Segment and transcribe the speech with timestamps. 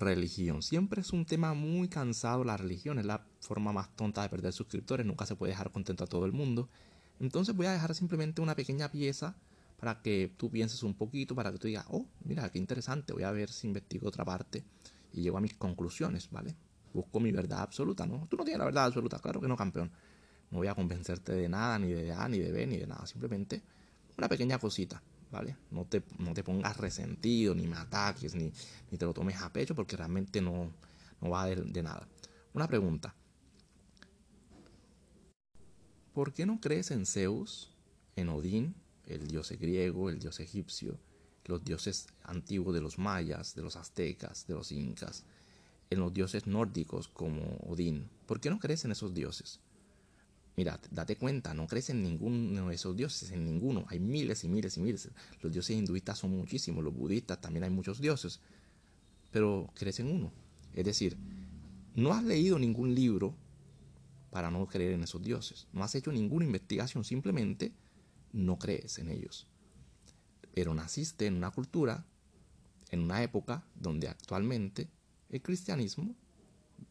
[0.00, 0.62] religión.
[0.62, 4.52] Siempre es un tema muy cansado la religión, es la forma más tonta de perder
[4.52, 6.68] suscriptores, nunca se puede dejar contento a todo el mundo.
[7.20, 9.36] Entonces voy a dejar simplemente una pequeña pieza
[9.78, 13.22] para que tú pienses un poquito, para que tú digas, oh, mira, qué interesante, voy
[13.22, 14.64] a ver si investigo otra parte
[15.12, 16.54] y llego a mis conclusiones, ¿vale?
[16.92, 18.26] Busco mi verdad absoluta, ¿no?
[18.28, 19.90] Tú no tienes la verdad absoluta, claro que no, campeón.
[20.50, 23.06] No voy a convencerte de nada, ni de A, ni de B, ni de nada,
[23.06, 23.62] simplemente
[24.18, 25.56] una pequeña cosita, ¿vale?
[25.70, 28.52] No te, no te pongas resentido, ni me ataques, ni,
[28.90, 30.72] ni, te lo tomes a pecho, porque realmente no,
[31.20, 32.06] no va de, de nada.
[32.52, 33.14] Una pregunta.
[36.12, 37.70] ¿Por qué no crees en Zeus,
[38.16, 38.74] en Odín,
[39.06, 40.98] el dios griego, el dios egipcio,
[41.44, 45.24] los dioses antiguos de los mayas, de los aztecas, de los incas,
[45.88, 48.08] en los dioses nórdicos como Odín?
[48.26, 49.60] ¿Por qué no crees en esos dioses?
[50.60, 53.86] Mira, date cuenta, no crees en ninguno de esos dioses, en ninguno.
[53.88, 55.08] Hay miles y miles y miles.
[55.40, 58.40] Los dioses hinduistas son muchísimos, los budistas también hay muchos dioses.
[59.30, 60.30] Pero crees en uno.
[60.74, 61.16] Es decir,
[61.94, 63.34] no has leído ningún libro
[64.28, 65.66] para no creer en esos dioses.
[65.72, 67.72] No has hecho ninguna investigación, simplemente
[68.34, 69.46] no crees en ellos.
[70.52, 72.04] Pero naciste en una cultura,
[72.90, 74.90] en una época donde actualmente
[75.30, 76.14] el cristianismo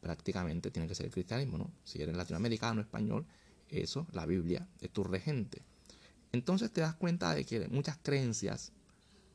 [0.00, 1.70] prácticamente tiene que ser el cristianismo, ¿no?
[1.84, 3.24] Si eres latinoamericano, español,
[3.72, 5.62] eso, la Biblia, es tu regente.
[6.32, 8.72] Entonces te das cuenta de que muchas creencias,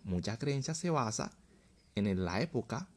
[0.04, 1.30] muchas creencias se basan
[1.96, 2.88] en la época,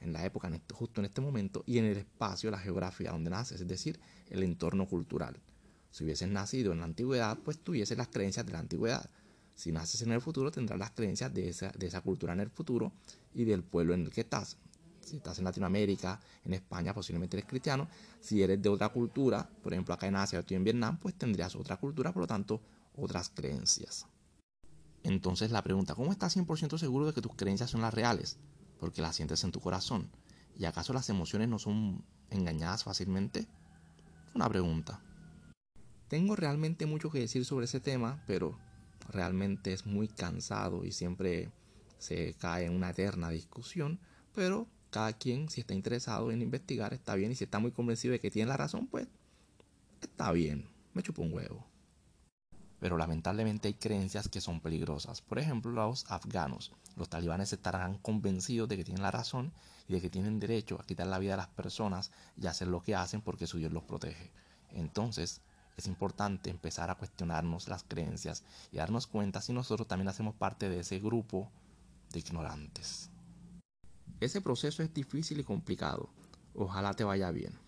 [0.00, 3.60] en la época, justo en este momento, y en el espacio, la geografía donde naces,
[3.60, 5.38] es decir, el entorno cultural.
[5.90, 9.08] Si hubieses nacido en la antigüedad, pues tuvieses las creencias de la antigüedad.
[9.54, 12.50] Si naces en el futuro, tendrás las creencias de esa, de esa cultura en el
[12.50, 12.92] futuro
[13.34, 14.56] y del pueblo en el que estás.
[15.04, 17.88] Si estás en Latinoamérica, en España, posiblemente eres cristiano.
[18.20, 21.56] Si eres de otra cultura, por ejemplo acá en Asia o en Vietnam, pues tendrías
[21.56, 22.60] otra cultura, por lo tanto,
[22.96, 24.06] otras creencias.
[25.02, 28.38] Entonces la pregunta, ¿cómo estás 100% seguro de que tus creencias son las reales?
[28.78, 30.10] Porque las sientes en tu corazón.
[30.56, 33.46] ¿Y acaso las emociones no son engañadas fácilmente?
[34.34, 35.00] Una pregunta.
[36.08, 38.58] Tengo realmente mucho que decir sobre ese tema, pero
[39.08, 41.50] realmente es muy cansado y siempre
[41.98, 43.98] se cae en una eterna discusión,
[44.34, 47.32] pero cada quien, si está interesado en investigar, está bien.
[47.32, 49.08] Y si está muy convencido de que tiene la razón, pues
[50.02, 50.68] está bien.
[50.92, 51.66] Me chupo un huevo.
[52.78, 55.22] Pero lamentablemente hay creencias que son peligrosas.
[55.22, 56.72] Por ejemplo, los afganos.
[56.94, 59.54] Los talibanes estarán convencidos de que tienen la razón
[59.88, 62.82] y de que tienen derecho a quitar la vida a las personas y hacer lo
[62.82, 64.30] que hacen porque su Dios los protege.
[64.72, 65.40] Entonces,
[65.78, 70.68] es importante empezar a cuestionarnos las creencias y darnos cuenta si nosotros también hacemos parte
[70.68, 71.50] de ese grupo
[72.10, 73.11] de ignorantes.
[74.22, 76.08] Ese proceso es difícil y complicado.
[76.54, 77.58] Ojalá te vaya bien.